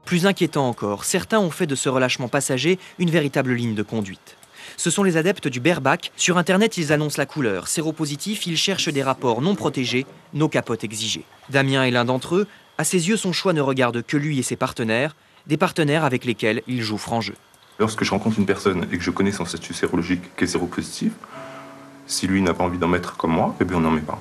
Plus 0.06 0.26
inquiétant 0.26 0.68
encore, 0.68 1.04
certains 1.04 1.40
ont 1.40 1.50
fait 1.50 1.66
de 1.66 1.74
ce 1.74 1.88
relâchement 1.88 2.28
passager 2.28 2.78
une 2.98 3.10
véritable 3.10 3.52
ligne 3.52 3.74
de 3.74 3.82
conduite. 3.82 4.36
Ce 4.76 4.90
sont 4.90 5.02
les 5.02 5.16
adeptes 5.16 5.48
du 5.48 5.60
bareback. 5.60 6.12
Sur 6.16 6.38
Internet, 6.38 6.76
ils 6.76 6.92
annoncent 6.92 7.18
la 7.20 7.26
couleur. 7.26 7.68
Séropositif, 7.68 8.46
ils 8.46 8.56
cherchent 8.56 8.88
des 8.88 9.02
rapports 9.02 9.42
non 9.42 9.54
protégés, 9.54 10.06
nos 10.34 10.48
capotes 10.48 10.84
exigées. 10.84 11.24
Damien 11.50 11.84
est 11.84 11.90
l'un 11.90 12.04
d'entre 12.04 12.36
eux. 12.36 12.46
À 12.78 12.84
ses 12.84 13.08
yeux, 13.08 13.16
son 13.16 13.32
choix 13.32 13.52
ne 13.52 13.60
regarde 13.60 14.02
que 14.02 14.16
lui 14.16 14.38
et 14.38 14.42
ses 14.42 14.56
partenaires, 14.56 15.16
des 15.46 15.56
partenaires 15.56 16.04
avec 16.04 16.24
lesquels 16.24 16.62
il 16.66 16.82
joue 16.82 16.98
franc 16.98 17.20
jeu. 17.20 17.34
Lorsque 17.78 18.04
je 18.04 18.10
rencontre 18.10 18.38
une 18.38 18.46
personne 18.46 18.86
et 18.92 18.98
que 18.98 19.02
je 19.02 19.10
connais 19.10 19.32
son 19.32 19.44
statut 19.44 19.74
sérologique 19.74 20.34
qui 20.36 20.44
est 20.44 20.46
séropositif, 20.46 21.12
si 22.06 22.26
lui 22.26 22.40
n'a 22.42 22.54
pas 22.54 22.64
envie 22.64 22.78
d'en 22.78 22.88
mettre 22.88 23.16
comme 23.16 23.32
moi, 23.32 23.54
eh 23.60 23.64
bien 23.64 23.78
on 23.78 23.80
n'en 23.80 23.90
met 23.90 24.00
pas. 24.00 24.20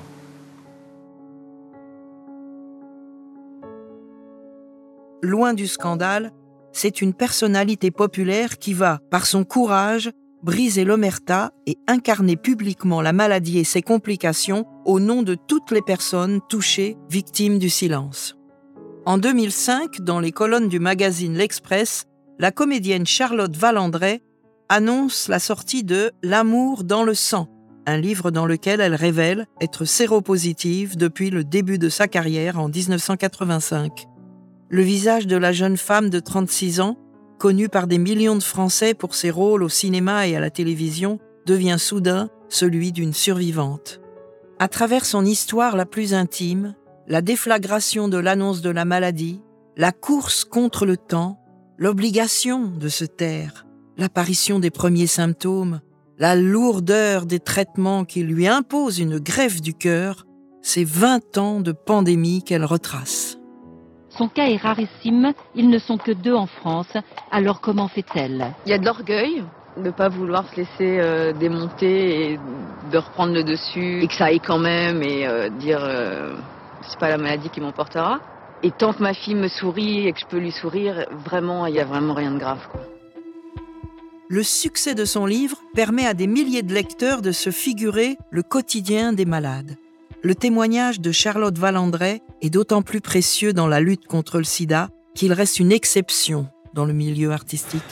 Loin 5.22 5.54
du 5.54 5.66
scandale, 5.66 6.32
c'est 6.72 7.00
une 7.00 7.14
personnalité 7.14 7.90
populaire 7.90 8.58
qui 8.58 8.74
va, 8.74 8.98
par 9.10 9.26
son 9.26 9.44
courage, 9.44 10.10
briser 10.42 10.84
l'omerta 10.84 11.52
et 11.66 11.78
incarner 11.86 12.36
publiquement 12.36 13.00
la 13.00 13.14
maladie 13.14 13.58
et 13.58 13.64
ses 13.64 13.80
complications 13.80 14.66
au 14.84 15.00
nom 15.00 15.22
de 15.22 15.34
toutes 15.34 15.70
les 15.70 15.80
personnes 15.80 16.40
touchées, 16.50 16.98
victimes 17.08 17.58
du 17.58 17.70
silence. 17.70 18.36
En 19.06 19.16
2005, 19.16 20.00
dans 20.00 20.20
les 20.20 20.32
colonnes 20.32 20.68
du 20.68 20.80
magazine 20.80 21.36
L'Express, 21.36 22.04
la 22.38 22.50
comédienne 22.50 23.06
Charlotte 23.06 23.56
Valandré 23.56 24.22
annonce 24.68 25.28
la 25.28 25.38
sortie 25.38 25.84
de 25.84 26.10
L'amour 26.22 26.84
dans 26.84 27.04
le 27.04 27.14
sang, 27.14 27.48
un 27.86 27.96
livre 27.96 28.30
dans 28.30 28.46
lequel 28.46 28.80
elle 28.80 28.94
révèle 28.94 29.46
être 29.60 29.84
séropositive 29.84 30.96
depuis 30.96 31.30
le 31.30 31.44
début 31.44 31.78
de 31.78 31.88
sa 31.88 32.08
carrière 32.08 32.58
en 32.58 32.68
1985. 32.68 34.06
Le 34.68 34.82
visage 34.82 35.26
de 35.26 35.36
la 35.36 35.52
jeune 35.52 35.76
femme 35.76 36.10
de 36.10 36.18
36 36.18 36.80
ans, 36.80 36.96
connue 37.38 37.68
par 37.68 37.86
des 37.86 37.98
millions 37.98 38.36
de 38.36 38.42
Français 38.42 38.94
pour 38.94 39.14
ses 39.14 39.30
rôles 39.30 39.62
au 39.62 39.68
cinéma 39.68 40.26
et 40.26 40.34
à 40.34 40.40
la 40.40 40.50
télévision, 40.50 41.20
devient 41.46 41.76
soudain 41.78 42.30
celui 42.48 42.90
d'une 42.90 43.12
survivante. 43.12 44.00
À 44.58 44.68
travers 44.68 45.04
son 45.04 45.24
histoire 45.24 45.76
la 45.76 45.86
plus 45.86 46.14
intime, 46.14 46.74
la 47.06 47.20
déflagration 47.20 48.08
de 48.08 48.16
l'annonce 48.16 48.62
de 48.62 48.70
la 48.70 48.84
maladie, 48.84 49.42
la 49.76 49.92
course 49.92 50.44
contre 50.44 50.86
le 50.86 50.96
temps, 50.96 51.43
l'obligation 51.78 52.66
de 52.66 52.88
se 52.88 53.04
taire, 53.04 53.66
l'apparition 53.96 54.58
des 54.58 54.70
premiers 54.70 55.06
symptômes, 55.06 55.80
la 56.18 56.36
lourdeur 56.36 57.26
des 57.26 57.40
traitements 57.40 58.04
qui 58.04 58.22
lui 58.22 58.46
imposent 58.46 59.00
une 59.00 59.18
greffe 59.18 59.60
du 59.60 59.74
cœur, 59.74 60.26
c'est 60.62 60.84
20 60.84 61.38
ans 61.38 61.60
de 61.60 61.72
pandémie 61.72 62.42
qu'elle 62.42 62.64
retrace. 62.64 63.38
Son 64.10 64.28
cas 64.28 64.46
est 64.46 64.56
rarissime, 64.56 65.32
ils 65.56 65.68
ne 65.68 65.78
sont 65.78 65.98
que 65.98 66.12
deux 66.12 66.34
en 66.34 66.46
France, 66.46 66.96
alors 67.32 67.60
comment 67.60 67.88
fait-elle? 67.88 68.54
Il 68.64 68.70
y 68.70 68.72
a 68.72 68.78
de 68.78 68.84
l'orgueil 68.84 69.42
de 69.76 69.82
ne 69.82 69.90
pas 69.90 70.08
vouloir 70.08 70.48
se 70.50 70.56
laisser 70.56 71.00
euh, 71.00 71.32
démonter 71.32 72.32
et 72.32 72.40
de 72.92 72.98
reprendre 72.98 73.34
le 73.34 73.42
dessus 73.42 74.02
et 74.02 74.06
que 74.06 74.14
ça 74.14 74.26
aille 74.26 74.38
quand 74.38 74.58
même 74.58 75.02
et 75.02 75.26
euh, 75.26 75.48
dire 75.48 75.80
euh, 75.82 76.34
c'est 76.88 76.98
pas 76.98 77.08
la 77.08 77.18
maladie 77.18 77.48
qui 77.50 77.60
m'emportera. 77.60 78.20
Et 78.64 78.70
tant 78.70 78.94
que 78.94 79.02
ma 79.02 79.12
fille 79.12 79.34
me 79.34 79.48
sourit 79.48 80.08
et 80.08 80.12
que 80.14 80.20
je 80.20 80.24
peux 80.24 80.38
lui 80.38 80.50
sourire, 80.50 81.04
vraiment, 81.26 81.66
il 81.66 81.74
n'y 81.74 81.80
a 81.80 81.84
vraiment 81.84 82.14
rien 82.14 82.32
de 82.32 82.38
grave. 82.38 82.60
Le 84.28 84.42
succès 84.42 84.94
de 84.94 85.04
son 85.04 85.26
livre 85.26 85.58
permet 85.74 86.06
à 86.06 86.14
des 86.14 86.26
milliers 86.26 86.62
de 86.62 86.72
lecteurs 86.72 87.20
de 87.20 87.30
se 87.30 87.50
figurer 87.50 88.16
le 88.30 88.42
quotidien 88.42 89.12
des 89.12 89.26
malades. 89.26 89.76
Le 90.22 90.34
témoignage 90.34 91.00
de 91.00 91.12
Charlotte 91.12 91.58
Valandré 91.58 92.22
est 92.40 92.48
d'autant 92.48 92.80
plus 92.80 93.02
précieux 93.02 93.52
dans 93.52 93.66
la 93.66 93.80
lutte 93.80 94.06
contre 94.06 94.38
le 94.38 94.44
sida 94.44 94.88
qu'il 95.14 95.34
reste 95.34 95.60
une 95.60 95.70
exception 95.70 96.48
dans 96.72 96.86
le 96.86 96.94
milieu 96.94 97.32
artistique. 97.32 97.82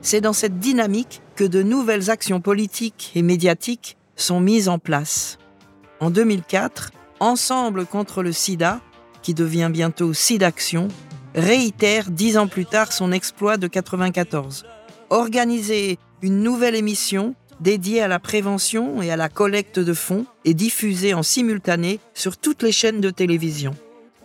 C'est 0.00 0.22
dans 0.22 0.32
cette 0.32 0.60
dynamique 0.60 1.20
que 1.36 1.44
de 1.44 1.62
nouvelles 1.62 2.08
actions 2.08 2.40
politiques 2.40 3.12
et 3.14 3.20
médiatiques 3.20 3.98
sont 4.16 4.40
mises 4.40 4.70
en 4.70 4.78
place. 4.78 5.38
En 6.00 6.08
2004, 6.10 6.90
Ensemble 7.22 7.86
contre 7.86 8.24
le 8.24 8.32
sida, 8.32 8.80
qui 9.22 9.32
devient 9.32 9.70
bientôt 9.72 10.12
SIDAction, 10.12 10.88
réitère 11.36 12.10
dix 12.10 12.36
ans 12.36 12.48
plus 12.48 12.66
tard 12.66 12.92
son 12.92 13.12
exploit 13.12 13.58
de 13.58 13.68
94. 13.68 14.66
Organiser 15.08 16.00
une 16.20 16.42
nouvelle 16.42 16.74
émission 16.74 17.36
dédiée 17.60 18.02
à 18.02 18.08
la 18.08 18.18
prévention 18.18 19.02
et 19.02 19.12
à 19.12 19.16
la 19.16 19.28
collecte 19.28 19.78
de 19.78 19.94
fonds 19.94 20.26
et 20.44 20.52
diffusée 20.52 21.14
en 21.14 21.22
simultané 21.22 22.00
sur 22.12 22.36
toutes 22.36 22.64
les 22.64 22.72
chaînes 22.72 23.00
de 23.00 23.10
télévision. 23.10 23.72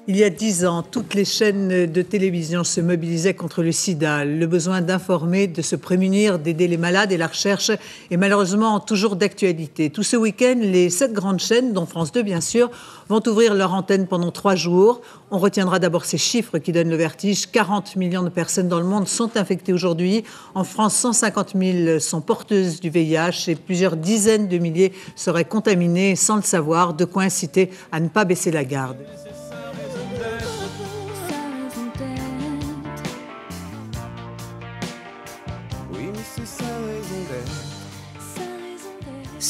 Il 0.09 0.15
y 0.15 0.23
a 0.23 0.29
dix 0.29 0.65
ans, 0.65 0.83
toutes 0.83 1.15
les 1.15 1.25
chaînes 1.25 1.85
de 1.85 2.01
télévision 2.01 2.63
se 2.63 2.79
mobilisaient 2.79 3.33
contre 3.33 3.61
le 3.61 3.73
sida. 3.73 4.23
Le 4.23 4.47
besoin 4.47 4.79
d'informer, 4.79 5.47
de 5.47 5.61
se 5.61 5.75
prémunir, 5.75 6.39
d'aider 6.39 6.69
les 6.69 6.77
malades 6.77 7.11
et 7.11 7.17
la 7.17 7.27
recherche 7.27 7.71
est 8.09 8.15
malheureusement 8.15 8.79
toujours 8.79 9.17
d'actualité. 9.17 9.89
Tout 9.89 10.03
ce 10.03 10.15
week-end, 10.15 10.55
les 10.61 10.89
sept 10.89 11.11
grandes 11.11 11.41
chaînes, 11.41 11.73
dont 11.73 11.85
France 11.85 12.13
2 12.13 12.23
bien 12.23 12.39
sûr, 12.39 12.71
vont 13.09 13.21
ouvrir 13.27 13.53
leur 13.53 13.73
antenne 13.73 14.07
pendant 14.07 14.31
trois 14.31 14.55
jours. 14.55 15.01
On 15.29 15.39
retiendra 15.39 15.77
d'abord 15.77 16.05
ces 16.05 16.17
chiffres 16.17 16.57
qui 16.57 16.71
donnent 16.71 16.89
le 16.89 16.95
vertige. 16.95 17.51
40 17.51 17.97
millions 17.97 18.23
de 18.23 18.29
personnes 18.29 18.69
dans 18.69 18.79
le 18.79 18.85
monde 18.85 19.09
sont 19.09 19.35
infectées 19.35 19.73
aujourd'hui. 19.73 20.23
En 20.55 20.63
France, 20.63 20.95
150 20.95 21.51
000 21.53 21.99
sont 21.99 22.21
porteuses 22.21 22.79
du 22.79 22.89
VIH 22.89 23.49
et 23.49 23.55
plusieurs 23.55 23.97
dizaines 23.97 24.47
de 24.47 24.57
milliers 24.57 24.93
seraient 25.17 25.43
contaminées 25.43 26.15
sans 26.15 26.37
le 26.37 26.43
savoir, 26.43 26.93
de 26.93 27.03
quoi 27.03 27.23
inciter 27.23 27.71
à 27.91 27.99
ne 27.99 28.07
pas 28.07 28.23
baisser 28.23 28.51
la 28.51 28.63
garde. 28.63 28.95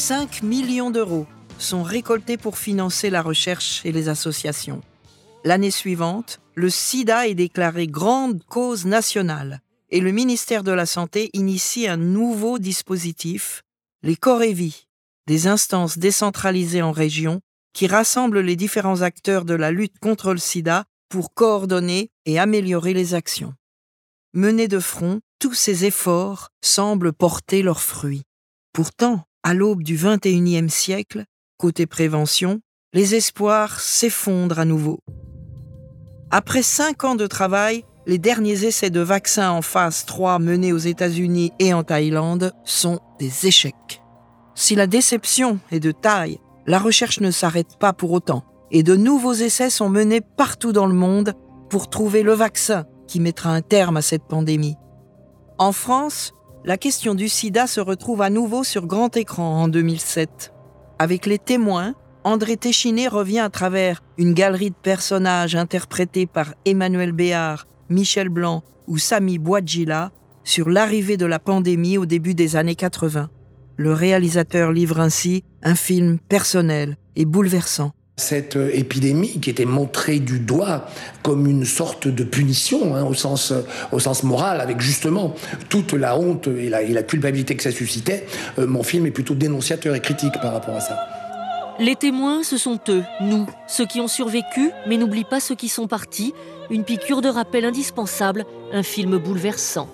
5 0.07 0.41
millions 0.41 0.89
d'euros 0.89 1.27
sont 1.59 1.83
récoltés 1.83 2.37
pour 2.37 2.57
financer 2.57 3.09
la 3.09 3.21
recherche 3.21 3.81
et 3.83 3.91
les 3.91 4.07
associations. 4.07 4.81
L'année 5.43 5.69
suivante, 5.69 6.39
le 6.55 6.69
sida 6.69 7.27
est 7.27 7.35
déclaré 7.35 7.87
grande 7.87 8.41
cause 8.45 8.85
nationale 8.85 9.59
et 9.89 9.99
le 9.99 10.13
ministère 10.13 10.63
de 10.63 10.71
la 10.71 10.85
Santé 10.85 11.29
initie 11.33 11.89
un 11.89 11.97
nouveau 11.97 12.57
dispositif, 12.57 13.63
les 14.01 14.15
Corévis, 14.15 14.87
des 15.27 15.47
instances 15.47 15.97
décentralisées 15.97 16.81
en 16.81 16.93
région 16.93 17.41
qui 17.73 17.85
rassemblent 17.85 18.39
les 18.39 18.55
différents 18.55 19.01
acteurs 19.01 19.43
de 19.43 19.55
la 19.55 19.71
lutte 19.71 19.99
contre 19.99 20.31
le 20.31 20.39
sida 20.39 20.85
pour 21.09 21.33
coordonner 21.33 22.11
et 22.25 22.39
améliorer 22.39 22.93
les 22.93 23.13
actions. 23.13 23.55
Menés 24.31 24.69
de 24.69 24.79
front, 24.79 25.19
tous 25.37 25.53
ces 25.53 25.83
efforts 25.83 26.47
semblent 26.61 27.11
porter 27.11 27.61
leurs 27.61 27.81
fruits. 27.81 28.23
Pourtant, 28.71 29.27
à 29.47 29.53
l'aube 29.53 29.81
du 29.81 29.95
XXIe 29.95 30.69
siècle, 30.69 31.23
côté 31.57 31.85
prévention, 31.85 32.59
les 32.91 33.15
espoirs 33.15 33.79
s'effondrent 33.79 34.59
à 34.59 34.65
nouveau. 34.65 34.99
Après 36.31 36.61
cinq 36.61 37.05
ans 37.05 37.15
de 37.15 37.27
travail, 37.27 37.85
les 38.07 38.17
derniers 38.17 38.65
essais 38.65 38.89
de 38.89 38.99
vaccins 38.99 39.51
en 39.51 39.61
phase 39.61 40.03
3 40.03 40.39
menés 40.39 40.73
aux 40.73 40.77
États-Unis 40.77 41.53
et 41.59 41.73
en 41.73 41.83
Thaïlande 41.83 42.51
sont 42.65 42.99
des 43.19 43.47
échecs. 43.47 44.01
Si 44.53 44.75
la 44.75 44.85
déception 44.85 45.59
est 45.71 45.79
de 45.79 45.93
taille, 45.93 46.39
la 46.65 46.77
recherche 46.77 47.21
ne 47.21 47.31
s'arrête 47.31 47.77
pas 47.79 47.93
pour 47.93 48.11
autant, 48.11 48.43
et 48.71 48.83
de 48.83 48.97
nouveaux 48.97 49.31
essais 49.31 49.69
sont 49.69 49.87
menés 49.87 50.19
partout 50.19 50.73
dans 50.73 50.87
le 50.87 50.93
monde 50.93 51.35
pour 51.69 51.89
trouver 51.89 52.21
le 52.21 52.33
vaccin 52.33 52.83
qui 53.07 53.21
mettra 53.21 53.51
un 53.51 53.61
terme 53.61 53.95
à 53.95 54.01
cette 54.01 54.27
pandémie. 54.27 54.75
En 55.57 55.71
France, 55.71 56.33
la 56.67 56.77
question 56.77 57.15
du 57.15 57.29
sida 57.29 57.65
se 57.65 57.79
retrouve 57.79 58.21
à 58.21 58.29
nouveau 58.29 58.65
sur 58.65 58.87
grand 58.87 59.15
écran 59.15 59.63
en 59.63 59.69
2007. 59.69 60.51
Avec 60.99 61.25
les 61.25 61.39
témoins, 61.39 61.95
André 62.25 62.57
Téchiné 62.57 63.07
revient 63.07 63.39
à 63.39 63.49
travers 63.49 64.03
une 64.17 64.33
galerie 64.33 64.71
de 64.71 64.75
personnages 64.75 65.55
interprétés 65.55 66.25
par 66.25 66.55
Emmanuel 66.65 67.13
Béard, 67.13 67.67
Michel 67.87 68.27
Blanc 68.27 68.63
ou 68.85 68.97
Sami 68.97 69.37
Bouadjila 69.37 70.11
sur 70.43 70.69
l'arrivée 70.69 71.15
de 71.15 71.25
la 71.25 71.39
pandémie 71.39 71.97
au 71.97 72.05
début 72.05 72.33
des 72.33 72.57
années 72.57 72.75
80. 72.75 73.29
Le 73.77 73.93
réalisateur 73.93 74.73
livre 74.73 74.99
ainsi 74.99 75.45
un 75.63 75.75
film 75.75 76.19
personnel 76.19 76.97
et 77.15 77.23
bouleversant. 77.23 77.93
Cette 78.19 78.55
euh, 78.55 78.71
épidémie 78.73 79.39
qui 79.39 79.51
était 79.51 79.65
montrée 79.65 80.19
du 80.19 80.39
doigt 80.39 80.87
comme 81.21 81.45
une 81.45 81.65
sorte 81.65 82.07
de 82.07 82.23
punition 82.23 82.95
hein, 82.95 83.03
au, 83.03 83.13
sens, 83.13 83.51
euh, 83.51 83.61
au 83.91 83.99
sens 83.99 84.23
moral, 84.23 84.59
avec 84.59 84.81
justement 84.81 85.35
toute 85.69 85.93
la 85.93 86.17
honte 86.17 86.47
et 86.47 86.67
la, 86.67 86.81
et 86.81 86.93
la 86.93 87.03
culpabilité 87.03 87.55
que 87.55 87.61
ça 87.61 87.71
suscitait, 87.71 88.25
euh, 88.57 88.65
mon 88.65 88.81
film 88.81 89.05
est 89.05 89.11
plutôt 89.11 89.35
dénonciateur 89.35 89.93
et 89.93 90.01
critique 90.01 90.33
par 90.41 90.53
rapport 90.53 90.75
à 90.75 90.79
ça. 90.79 90.97
Les 91.79 91.95
témoins, 91.95 92.41
ce 92.41 92.57
sont 92.57 92.79
eux, 92.89 93.03
nous, 93.21 93.45
ceux 93.67 93.85
qui 93.85 94.01
ont 94.01 94.07
survécu, 94.07 94.71
mais 94.87 94.97
n'oublie 94.97 95.23
pas 95.23 95.39
ceux 95.39 95.53
qui 95.53 95.69
sont 95.69 95.87
partis. 95.87 96.33
Une 96.71 96.83
piqûre 96.83 97.21
de 97.21 97.29
rappel 97.29 97.65
indispensable, 97.65 98.45
un 98.73 98.81
film 98.81 99.19
bouleversant. 99.19 99.87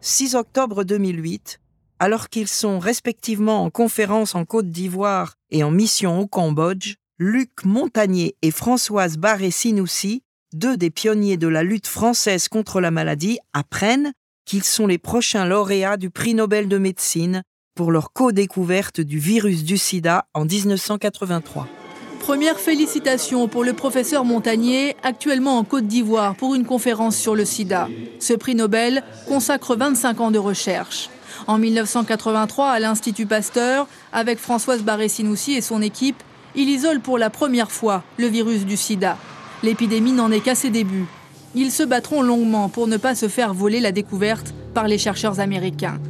6 0.00 0.34
octobre 0.34 0.82
2008, 0.82 1.60
alors 2.00 2.28
qu'ils 2.28 2.48
sont 2.48 2.80
respectivement 2.80 3.62
en 3.62 3.70
conférence 3.70 4.34
en 4.34 4.44
Côte 4.44 4.70
d'Ivoire 4.70 5.34
et 5.52 5.62
en 5.62 5.70
mission 5.70 6.18
au 6.18 6.26
Cambodge, 6.26 6.96
Luc 7.18 7.64
Montagnier 7.64 8.36
et 8.40 8.50
Françoise 8.50 9.18
Barré-Sinoussi, 9.18 10.22
deux 10.54 10.78
des 10.78 10.90
pionniers 10.90 11.36
de 11.36 11.46
la 11.46 11.62
lutte 11.62 11.86
française 11.86 12.48
contre 12.48 12.80
la 12.80 12.90
maladie, 12.90 13.38
apprennent 13.52 14.12
qu'ils 14.46 14.64
sont 14.64 14.86
les 14.86 14.98
prochains 14.98 15.44
lauréats 15.44 15.98
du 15.98 16.08
prix 16.08 16.34
Nobel 16.34 16.68
de 16.68 16.78
médecine 16.78 17.42
pour 17.74 17.92
leur 17.92 18.12
co-découverte 18.12 19.00
du 19.00 19.18
virus 19.18 19.62
du 19.62 19.76
sida 19.76 20.26
en 20.32 20.46
1983. 20.46 21.68
Première 22.18 22.58
félicitation 22.58 23.46
pour 23.46 23.62
le 23.62 23.74
professeur 23.74 24.24
Montagnier, 24.24 24.96
actuellement 25.02 25.58
en 25.58 25.64
Côte 25.64 25.86
d'Ivoire 25.86 26.34
pour 26.34 26.54
une 26.54 26.64
conférence 26.64 27.16
sur 27.16 27.34
le 27.34 27.44
sida. 27.44 27.88
Ce 28.20 28.32
prix 28.32 28.54
Nobel 28.54 29.02
consacre 29.28 29.76
25 29.76 30.20
ans 30.20 30.30
de 30.30 30.38
recherche. 30.38 31.10
En 31.46 31.58
1983, 31.58 32.70
à 32.70 32.78
l'Institut 32.78 33.26
Pasteur, 33.26 33.86
avec 34.12 34.38
Françoise 34.38 34.82
Barré-Sinoussi 34.82 35.54
et 35.54 35.60
son 35.60 35.82
équipe, 35.82 36.22
il 36.54 36.68
isole 36.68 37.00
pour 37.00 37.18
la 37.18 37.30
première 37.30 37.70
fois 37.70 38.02
le 38.18 38.26
virus 38.26 38.64
du 38.66 38.76
sida. 38.76 39.16
L'épidémie 39.62 40.12
n'en 40.12 40.30
est 40.30 40.40
qu'à 40.40 40.54
ses 40.54 40.70
débuts. 40.70 41.06
Ils 41.54 41.70
se 41.70 41.82
battront 41.82 42.22
longuement 42.22 42.68
pour 42.68 42.86
ne 42.86 42.96
pas 42.96 43.14
se 43.14 43.28
faire 43.28 43.54
voler 43.54 43.80
la 43.80 43.92
découverte 43.92 44.54
par 44.74 44.88
les 44.88 44.98
chercheurs 44.98 45.40
américains. 45.40 46.00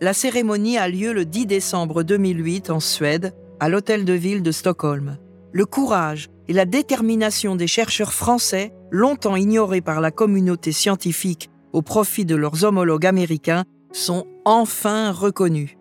La 0.00 0.12
cérémonie 0.12 0.78
a 0.78 0.88
lieu 0.88 1.12
le 1.12 1.24
10 1.24 1.46
décembre 1.46 2.02
2008 2.02 2.70
en 2.70 2.80
Suède, 2.80 3.34
à 3.60 3.68
l'hôtel 3.68 4.04
de 4.04 4.12
ville 4.12 4.42
de 4.42 4.52
Stockholm. 4.52 5.16
Le 5.52 5.64
courage 5.64 6.28
et 6.48 6.52
la 6.52 6.66
détermination 6.66 7.56
des 7.56 7.66
chercheurs 7.66 8.12
français, 8.12 8.74
longtemps 8.90 9.36
ignorés 9.36 9.80
par 9.80 10.00
la 10.00 10.10
communauté 10.10 10.72
scientifique 10.72 11.50
au 11.72 11.80
profit 11.82 12.24
de 12.24 12.36
leurs 12.36 12.64
homologues 12.64 13.06
américains, 13.06 13.64
sont 13.92 14.26
enfin 14.44 15.12
reconnus. 15.12 15.76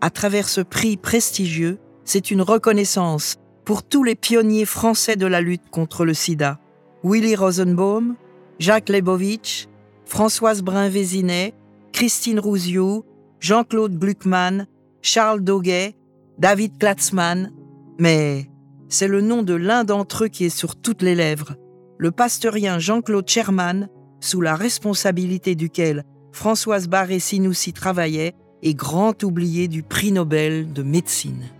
À 0.00 0.10
travers 0.10 0.48
ce 0.48 0.60
prix 0.60 0.96
prestigieux, 0.96 1.78
c'est 2.08 2.30
une 2.30 2.40
reconnaissance 2.40 3.36
pour 3.66 3.82
tous 3.82 4.02
les 4.02 4.14
pionniers 4.14 4.64
français 4.64 5.16
de 5.16 5.26
la 5.26 5.42
lutte 5.42 5.68
contre 5.70 6.06
le 6.06 6.14
sida. 6.14 6.58
Willy 7.04 7.36
Rosenbaum, 7.36 8.16
Jacques 8.58 8.88
Lebovitch, 8.88 9.68
Françoise 10.06 10.62
Brun-Vézinet, 10.62 11.52
Christine 11.92 12.40
Rouziou, 12.40 13.04
Jean-Claude 13.40 13.98
Gluckmann, 13.98 14.66
Charles 15.02 15.42
Doguet, 15.42 15.96
David 16.38 16.78
Klatzmann, 16.78 17.52
mais 17.98 18.48
c'est 18.88 19.08
le 19.08 19.20
nom 19.20 19.42
de 19.42 19.54
l'un 19.54 19.84
d'entre 19.84 20.24
eux 20.24 20.28
qui 20.28 20.46
est 20.46 20.48
sur 20.48 20.76
toutes 20.76 21.02
les 21.02 21.14
lèvres, 21.14 21.56
le 21.98 22.10
pasteurien 22.10 22.78
Jean-Claude 22.78 23.28
Sherman, 23.28 23.90
sous 24.20 24.40
la 24.40 24.54
responsabilité 24.54 25.54
duquel 25.54 26.04
Françoise 26.32 26.88
Barré-Sinoussi 26.88 27.74
travaillait 27.74 28.34
et 28.62 28.74
grand 28.74 29.22
oublié 29.24 29.68
du 29.68 29.82
prix 29.82 30.10
Nobel 30.10 30.72
de 30.72 30.82
médecine 30.82 31.50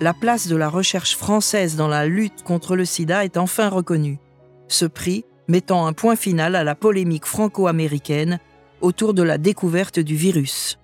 la 0.00 0.14
place 0.14 0.48
de 0.48 0.56
la 0.56 0.70
recherche 0.70 1.14
française 1.14 1.76
dans 1.76 1.88
la 1.88 2.06
lutte 2.06 2.42
contre 2.42 2.74
le 2.74 2.86
sida 2.86 3.24
est 3.24 3.36
enfin 3.36 3.68
reconnue. 3.68 4.18
Ce 4.66 4.86
prix 4.86 5.26
mettant 5.46 5.86
un 5.86 5.92
point 5.92 6.16
final 6.16 6.56
à 6.56 6.64
la 6.64 6.74
polémique 6.74 7.26
franco-américaine 7.26 8.38
autour 8.80 9.12
de 9.12 9.22
la 9.22 9.36
découverte 9.36 10.00
du 10.00 10.16
virus. 10.16 10.78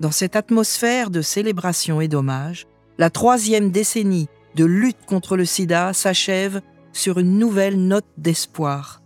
Dans 0.00 0.10
cette 0.10 0.34
atmosphère 0.34 1.10
de 1.10 1.22
célébration 1.22 2.00
et 2.00 2.08
d'hommage, 2.08 2.66
la 2.98 3.10
troisième 3.10 3.70
décennie 3.70 4.28
de 4.56 4.64
lutte 4.64 5.06
contre 5.06 5.36
le 5.36 5.44
sida 5.44 5.92
s'achève 5.92 6.60
sur 6.92 7.18
une 7.18 7.38
nouvelle 7.38 7.78
note 7.78 8.06
d'espoir. 8.16 9.02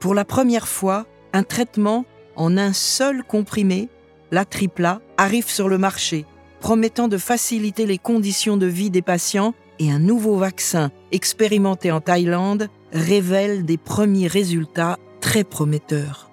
Pour 0.00 0.14
la 0.14 0.24
première 0.24 0.68
fois, 0.68 1.06
un 1.34 1.42
traitement 1.42 2.06
en 2.36 2.56
un 2.56 2.72
seul 2.72 3.22
comprimé, 3.22 3.90
la 4.30 4.46
tripla, 4.46 5.00
arrive 5.18 5.48
sur 5.48 5.68
le 5.68 5.76
marché 5.76 6.24
promettant 6.64 7.08
de 7.08 7.18
faciliter 7.18 7.84
les 7.84 7.98
conditions 7.98 8.56
de 8.56 8.64
vie 8.64 8.90
des 8.90 9.02
patients 9.02 9.52
et 9.78 9.92
un 9.92 9.98
nouveau 9.98 10.38
vaccin 10.38 10.88
expérimenté 11.12 11.92
en 11.92 12.00
Thaïlande 12.00 12.68
révèle 12.90 13.66
des 13.66 13.76
premiers 13.76 14.28
résultats 14.28 14.96
très 15.20 15.44
prometteurs. 15.44 16.30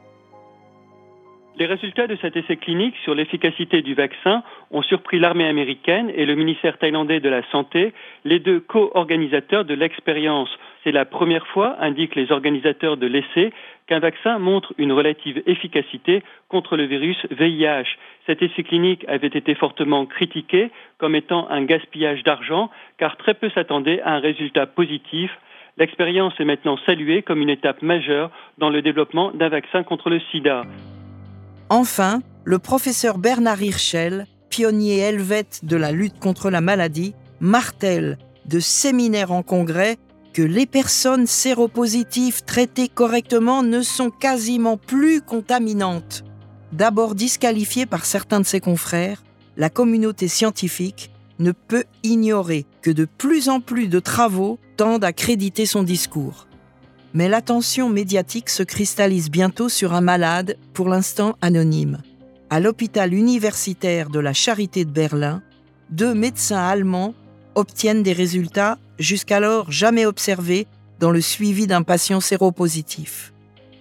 Les 1.58 1.66
résultats 1.66 2.08
de 2.08 2.18
cet 2.22 2.38
essai 2.38 2.56
clinique 2.56 2.96
sur 3.04 3.14
l'efficacité 3.14 3.82
du 3.82 3.94
vaccin 3.94 4.42
ont 4.72 4.82
surpris 4.82 5.20
l'armée 5.20 5.46
américaine 5.46 6.10
et 6.16 6.26
le 6.26 6.36
ministère 6.36 6.78
thaïlandais 6.78 7.20
de 7.20 7.28
la 7.28 7.44
Santé, 7.52 7.94
les 8.24 8.40
deux 8.40 8.62
co-organisateurs 8.62 9.66
de 9.66 9.74
l'expérience. 9.74 10.50
C'est 10.84 10.92
la 10.92 11.06
première 11.06 11.46
fois, 11.48 11.76
indiquent 11.80 12.16
les 12.16 12.32
organisateurs 12.32 12.98
de 12.98 13.06
l'essai, 13.06 13.54
qu'un 13.86 14.00
vaccin 14.00 14.40
montre 14.40 14.74
une 14.80 14.92
relative 14.92 15.44
efficacité 15.46 16.24
contre 16.50 16.76
le 16.76 16.86
virus 16.86 17.18
VIH. 17.30 17.98
Cet 18.26 18.42
essai 18.42 18.64
clinique 18.64 19.06
avait 19.08 19.28
été 19.28 19.54
fortement 19.54 20.08
critiqué 20.08 20.72
comme 20.98 21.16
étant 21.16 21.48
un 21.50 21.64
gaspillage 21.66 22.24
d'argent, 22.24 22.72
car 22.98 23.18
très 23.18 23.36
peu 23.36 23.50
s'attendaient 23.52 24.02
à 24.02 24.14
un 24.14 24.20
résultat 24.20 24.66
positif. 24.66 25.30
L'expérience 25.78 26.34
est 26.40 26.46
maintenant 26.46 26.78
saluée 26.86 27.22
comme 27.22 27.42
une 27.42 27.50
étape 27.50 27.84
majeure 27.84 28.32
dans 28.58 28.70
le 28.70 28.82
développement 28.82 29.32
d'un 29.32 29.50
vaccin 29.50 29.84
contre 29.84 30.10
le 30.10 30.20
sida. 30.32 30.64
Enfin, 31.70 32.22
le 32.44 32.58
professeur 32.58 33.20
Bernard 33.20 33.62
Hirschel, 33.62 34.26
pionnier 34.50 35.00
helvète 35.00 35.64
de 35.64 35.78
la 35.78 35.92
lutte 35.92 36.20
contre 36.20 36.50
la 36.50 36.60
maladie, 36.60 37.14
martèle 37.40 38.18
de 38.46 38.60
séminaire 38.60 39.32
en 39.32 39.44
congrès 39.44 39.98
que 40.34 40.42
les 40.42 40.66
personnes 40.66 41.28
séropositives 41.28 42.44
traitées 42.44 42.88
correctement 42.88 43.64
ne 43.64 43.82
sont 43.82 44.10
quasiment 44.10 44.78
plus 44.78 45.22
contaminantes. 45.22 46.24
D'abord 46.72 47.16
disqualifiée 47.16 47.86
par 47.86 48.06
certains 48.06 48.40
de 48.40 48.46
ses 48.46 48.62
confrères, 48.62 49.24
la 49.58 49.70
communauté 49.70 50.28
scientifique 50.28 51.12
ne 51.40 51.52
peut 51.52 51.84
ignorer 52.04 52.66
que 52.82 52.92
de 52.92 53.06
plus 53.06 53.50
en 53.50 53.60
plus 53.60 53.88
de 53.88 54.00
travaux 54.00 54.60
tendent 54.78 55.04
à 55.04 55.12
créditer 55.12 55.66
son 55.66 55.84
discours. 55.84 56.48
Mais 57.14 57.28
l'attention 57.28 57.90
médiatique 57.90 58.50
se 58.50 58.64
cristallise 58.64 59.30
bientôt 59.30 59.68
sur 59.68 59.94
un 59.94 60.02
malade, 60.02 60.58
pour 60.74 60.88
l'instant 60.88 61.36
anonyme. 61.42 62.02
À 62.50 62.60
l'hôpital 62.60 63.14
universitaire 63.14 64.10
de 64.10 64.20
la 64.20 64.34
Charité 64.34 64.86
de 64.86 64.92
Berlin, 64.92 65.42
deux 65.90 66.14
médecins 66.14 66.66
allemands 66.66 67.14
obtiennent 67.56 68.04
des 68.04 68.14
résultats 68.14 68.78
jusqu'alors 69.02 69.72
jamais 69.72 70.06
observés 70.06 70.68
dans 71.00 71.12
le 71.12 71.22
suivi 71.22 71.68
d'un 71.68 71.84
patient 71.84 72.22
séropositif. 72.22 73.34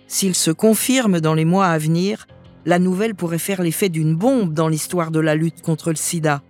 S'ils 0.07 0.35
se 0.35 0.51
confirment 0.51 1.21
dans 1.21 1.35
les 1.35 1.45
mois 1.45 1.67
à 1.67 1.79
venir, 1.79 2.27
la 2.67 2.79
nouvelle 2.79 3.15
pourrait 3.15 3.39
faire 3.39 3.63
l'effet 3.63 3.89
d'une 3.89 4.17
bombe 4.17 4.53
dans 4.53 4.69
l'histoire 4.69 5.11
de 5.11 5.21
la 5.21 5.35
lutte 5.35 5.63
contre 5.63 5.91
le 5.91 5.97
sida. 5.97 6.43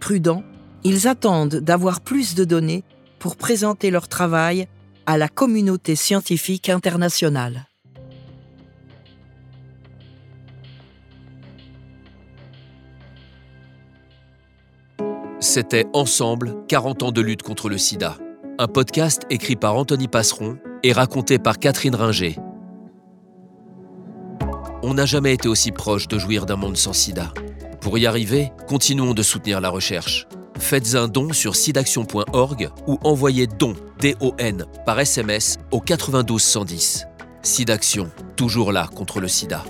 Prudents, 0.00 0.42
ils 0.82 1.06
attendent 1.08 1.56
d'avoir 1.56 2.00
plus 2.00 2.34
de 2.34 2.44
données 2.44 2.84
pour 3.18 3.36
présenter 3.36 3.90
leur 3.90 4.08
travail 4.08 4.68
à 5.06 5.16
la 5.16 5.28
communauté 5.28 5.94
scientifique 5.94 6.68
internationale. 6.68 7.66
C'était 15.54 15.86
Ensemble, 15.92 16.56
40 16.66 17.04
ans 17.04 17.12
de 17.12 17.20
lutte 17.20 17.44
contre 17.44 17.68
le 17.68 17.78
sida. 17.78 18.16
Un 18.58 18.66
podcast 18.66 19.22
écrit 19.30 19.54
par 19.54 19.76
Anthony 19.76 20.08
Passeron 20.08 20.58
et 20.82 20.92
raconté 20.92 21.38
par 21.38 21.60
Catherine 21.60 21.94
Ringer. 21.94 22.36
On 24.82 24.94
n'a 24.94 25.06
jamais 25.06 25.32
été 25.32 25.46
aussi 25.46 25.70
proche 25.70 26.08
de 26.08 26.18
jouir 26.18 26.44
d'un 26.44 26.56
monde 26.56 26.76
sans 26.76 26.92
sida. 26.92 27.32
Pour 27.80 27.98
y 27.98 28.06
arriver, 28.06 28.50
continuons 28.66 29.14
de 29.14 29.22
soutenir 29.22 29.60
la 29.60 29.68
recherche. 29.68 30.26
Faites 30.58 30.96
un 30.96 31.06
don 31.06 31.32
sur 31.32 31.54
sidaction.org 31.54 32.70
ou 32.88 32.98
envoyez 33.04 33.46
don, 33.46 33.74
D-O-N, 34.00 34.64
par 34.84 34.98
SMS 34.98 35.58
au 35.70 35.80
92 35.80 36.42
110. 36.42 37.06
SIDAction, 37.42 38.10
toujours 38.34 38.72
là 38.72 38.88
contre 38.92 39.20
le 39.20 39.28
sida. 39.28 39.62